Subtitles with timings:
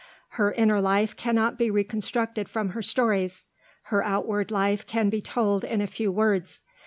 [0.29, 3.45] Her inner life cannot be reconstructed from her stories:
[3.83, 6.63] her outward life can be told in a few words.